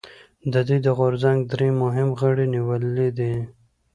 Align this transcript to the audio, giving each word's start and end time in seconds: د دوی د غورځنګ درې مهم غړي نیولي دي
د 0.53 0.53
دوی 0.67 0.79
د 0.83 0.87
غورځنګ 0.97 1.39
درې 1.51 1.69
مهم 1.81 2.09
غړي 2.19 2.45
نیولي 2.53 3.09
دي 3.17 3.33